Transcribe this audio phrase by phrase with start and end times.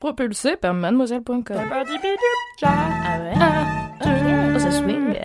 [0.00, 1.42] Propulsé par mademoiselle.com.
[1.58, 3.32] Ah ouais?
[3.40, 3.90] Ah,
[4.54, 5.18] oh, ça swing.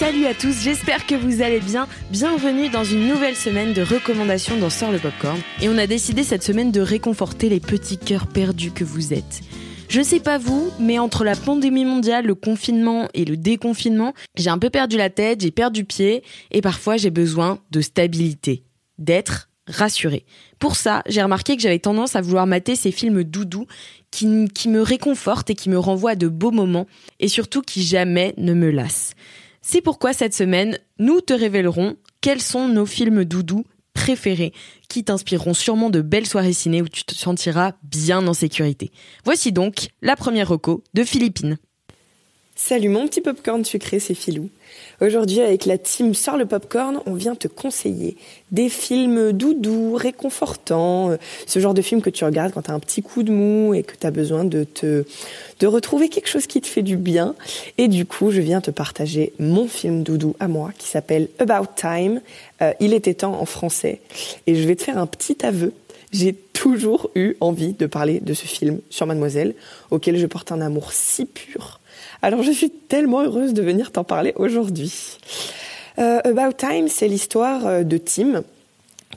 [0.00, 1.86] Salut à tous, j'espère que vous allez bien.
[2.10, 5.38] Bienvenue dans une nouvelle semaine de recommandations dans Sort le Popcorn.
[5.62, 9.42] Et on a décidé cette semaine de réconforter les petits cœurs perdus que vous êtes.
[9.88, 14.50] Je sais pas vous, mais entre la pandémie mondiale, le confinement et le déconfinement, j'ai
[14.50, 18.64] un peu perdu la tête, j'ai perdu pied, et parfois j'ai besoin de stabilité,
[18.98, 20.24] d'être rassuré.
[20.58, 23.66] Pour ça, j'ai remarqué que j'avais tendance à vouloir mater ces films doudous
[24.10, 26.86] qui, qui me réconfortent et qui me renvoient à de beaux moments,
[27.20, 29.14] et surtout qui jamais ne me lassent.
[29.62, 33.64] C'est pourquoi cette semaine, nous te révélerons quels sont nos films doudous
[34.04, 34.52] préférés,
[34.90, 38.92] qui t'inspireront sûrement de belles soirées ciné où tu te sentiras bien en sécurité.
[39.24, 41.56] Voici donc la première reco de Philippines.
[42.56, 44.48] Salut mon petit popcorn sucré, c'est Filou.
[45.00, 48.16] Aujourd'hui, avec la team Sort le Popcorn, on vient te conseiller
[48.52, 51.16] des films doudous, réconfortants, euh,
[51.48, 53.74] ce genre de film que tu regardes quand tu as un petit coup de mou
[53.74, 55.04] et que tu as besoin de te
[55.58, 57.34] de retrouver quelque chose qui te fait du bien.
[57.76, 61.72] Et du coup, je viens te partager mon film doudou à moi qui s'appelle About
[61.74, 62.20] Time.
[62.62, 64.00] Euh, il était temps en français.
[64.46, 65.72] Et je vais te faire un petit aveu.
[66.14, 69.54] J'ai toujours eu envie de parler de ce film sur Mademoiselle,
[69.90, 71.80] auquel je porte un amour si pur
[72.24, 75.18] alors je suis tellement heureuse de venir t'en parler aujourd'hui.
[75.98, 78.44] Euh, About Time, c'est l'histoire euh, de Tim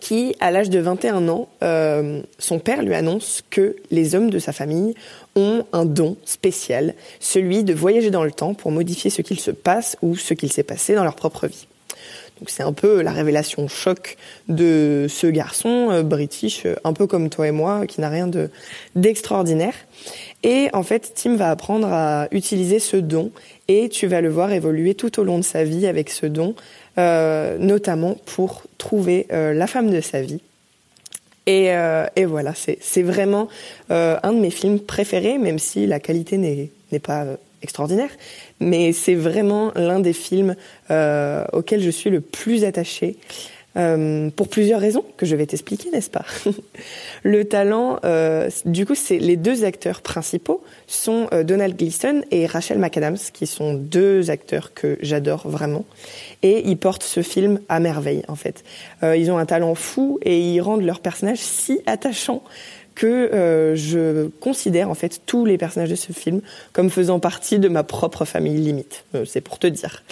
[0.01, 4.37] qui, à l'âge de 21 ans, euh, son père lui annonce que les hommes de
[4.39, 4.93] sa famille
[5.35, 9.51] ont un don spécial, celui de voyager dans le temps pour modifier ce qu'il se
[9.51, 11.67] passe ou ce qu'il s'est passé dans leur propre vie.
[12.39, 14.17] Donc c'est un peu la révélation choc
[14.47, 18.27] de ce garçon euh, british, euh, un peu comme toi et moi, qui n'a rien
[18.27, 18.49] de
[18.95, 19.73] d'extraordinaire.
[20.43, 23.31] Et en fait, Tim va apprendre à utiliser ce don
[23.67, 26.55] et tu vas le voir évoluer tout au long de sa vie avec ce don,
[26.97, 30.41] euh, notamment pour trouver la femme de sa vie.
[31.47, 31.69] Et,
[32.15, 33.47] et voilà, c'est vraiment
[33.89, 37.25] un de mes films préférés, même si la qualité n'est pas
[37.61, 38.09] extraordinaire,
[38.59, 40.55] mais c'est vraiment l'un des films
[40.91, 43.17] euh, auxquels je suis le plus attachée.
[43.75, 46.25] Euh, pour plusieurs raisons que je vais t'expliquer, n'est-ce pas?
[47.23, 52.79] Le talent, euh, du coup, c'est les deux acteurs principaux sont Donald Gleason et Rachel
[52.79, 55.85] McAdams, qui sont deux acteurs que j'adore vraiment,
[56.41, 58.63] et ils portent ce film à merveille en fait.
[59.03, 62.41] Ils ont un talent fou et ils rendent leur personnage si attachant
[62.97, 66.41] que euh, je considère en fait tous les personnages de ce film
[66.73, 69.05] comme faisant partie de ma propre famille limite.
[69.13, 70.03] Euh, c'est pour te dire.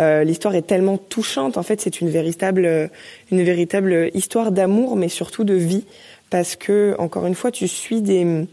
[0.00, 1.56] Euh, L'histoire est tellement touchante.
[1.56, 2.90] En fait, c'est une véritable,
[3.30, 5.84] une véritable histoire d'amour, mais surtout de vie,
[6.28, 8.46] parce que encore une fois, tu suis des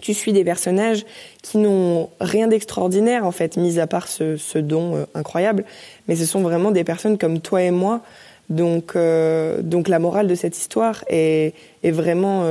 [0.00, 1.04] tu suis des personnages
[1.42, 5.66] qui n'ont rien d'extraordinaire en fait, mis à part ce, ce don euh, incroyable,
[6.08, 8.00] mais ce sont vraiment des personnes comme toi et moi.
[8.48, 12.44] Donc, euh, donc la morale de cette histoire est, est vraiment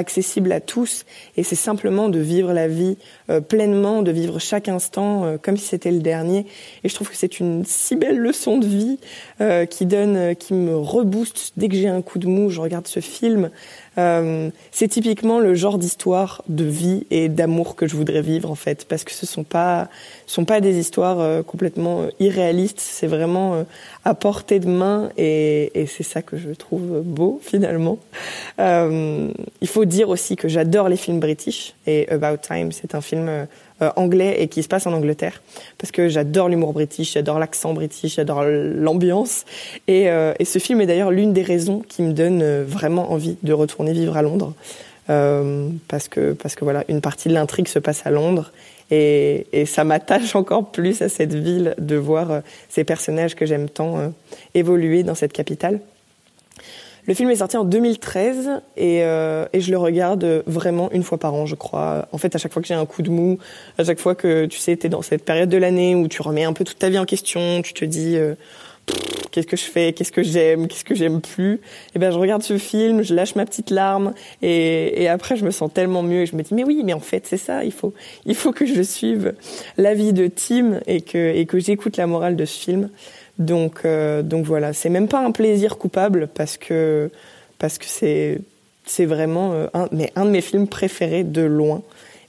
[0.00, 1.04] accessible à tous
[1.36, 2.96] et c'est simplement de vivre la vie
[3.28, 6.46] euh, pleinement, de vivre chaque instant euh, comme si c'était le dernier.
[6.82, 8.98] Et je trouve que c'est une si belle leçon de vie
[9.40, 12.50] euh, qui donne, qui me rebooste dès que j'ai un coup de mou.
[12.50, 13.50] Je regarde ce film.
[13.96, 18.86] C'est typiquement le genre d'histoire de vie et d'amour que je voudrais vivre en fait,
[18.88, 19.88] parce que ce sont pas,
[20.26, 22.80] sont pas des histoires complètement irréalistes.
[22.80, 23.66] C'est vraiment
[24.04, 27.98] à portée de main et, et c'est ça que je trouve beau finalement.
[28.58, 33.46] il faut dire aussi que j'adore les films british et About Time, c'est un film
[33.82, 35.42] euh, anglais et qui se passe en Angleterre.
[35.78, 39.46] Parce que j'adore l'humour british, j'adore l'accent british, j'adore l'ambiance.
[39.88, 43.10] Et, euh, et, ce film est d'ailleurs l'une des raisons qui me donne euh, vraiment
[43.10, 44.52] envie de retourner vivre à Londres.
[45.88, 48.52] Parce que parce que voilà une partie de l'intrigue se passe à Londres.
[48.92, 53.68] Et, et ça m'attache encore plus à cette ville de voir ces personnages que j'aime
[53.68, 54.12] tant
[54.54, 55.80] évoluer dans cette capitale.
[57.10, 61.18] Le film est sorti en 2013 et, euh, et, je le regarde vraiment une fois
[61.18, 62.06] par an, je crois.
[62.12, 63.40] En fait, à chaque fois que j'ai un coup de mou,
[63.78, 66.44] à chaque fois que tu sais, t'es dans cette période de l'année où tu remets
[66.44, 68.36] un peu toute ta vie en question, tu te dis euh,
[69.30, 71.54] qu'est-ce que je fais, qu'est-ce que j'aime, qu'est-ce que j'aime plus?
[71.54, 71.60] Et
[71.96, 75.50] eh ben je regarde ce film, je lâche ma petite larme et, après je me
[75.50, 77.72] sens tellement mieux et je me dis mais oui, mais en fait c'est ça, il
[77.72, 77.94] faut
[78.26, 79.34] il faut que je suive
[79.76, 82.90] l'avis de Tim et que et que j'écoute la morale de ce film.
[83.38, 87.10] Donc euh, donc voilà, c'est même pas un plaisir coupable parce que
[87.58, 88.38] parce que c'est
[88.84, 91.82] c'est vraiment euh, mais un de mes films préférés de loin.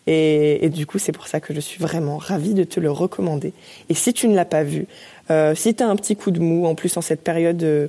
[0.07, 2.91] Et, et du coup, c'est pour ça que je suis vraiment ravie de te le
[2.91, 3.53] recommander.
[3.89, 4.87] Et si tu ne l'as pas vu,
[5.29, 7.87] euh, si tu as un petit coup de mou, en plus en cette période euh,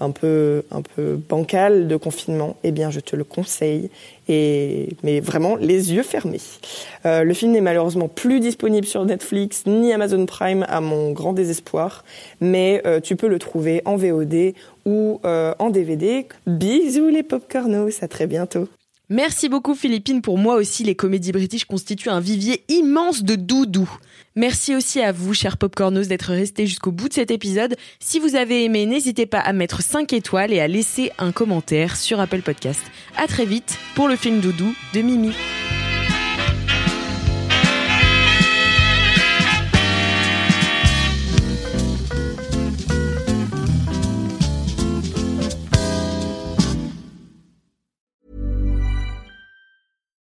[0.00, 3.90] un peu un peu bancale de confinement, eh bien je te le conseille
[4.28, 6.40] et mais vraiment les yeux fermés.
[7.06, 11.32] Euh, le film n'est malheureusement plus disponible sur Netflix ni Amazon Prime à mon grand
[11.32, 12.04] désespoir,
[12.40, 16.26] mais euh, tu peux le trouver en VOD ou euh, en DVD.
[16.46, 18.68] Bisous les popcornos, à très bientôt.
[19.10, 20.22] Merci beaucoup Philippine.
[20.22, 23.90] Pour moi aussi, les comédies british constituent un vivier immense de doudou.
[24.34, 27.76] Merci aussi à vous, chers popcornos, d'être restés jusqu'au bout de cet épisode.
[28.00, 31.96] Si vous avez aimé, n'hésitez pas à mettre 5 étoiles et à laisser un commentaire
[31.96, 32.80] sur Apple Podcast.
[33.16, 35.32] À très vite pour le film Doudou de Mimi.